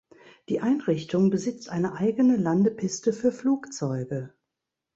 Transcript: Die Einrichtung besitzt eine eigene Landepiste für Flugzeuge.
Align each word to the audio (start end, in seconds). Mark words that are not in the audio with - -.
Die 0.49 0.59
Einrichtung 0.61 1.29
besitzt 1.29 1.69
eine 1.69 1.93
eigene 1.93 2.35
Landepiste 2.35 3.13
für 3.13 3.31
Flugzeuge. 3.31 4.33